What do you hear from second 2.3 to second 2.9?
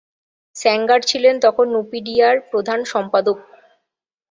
প্রধান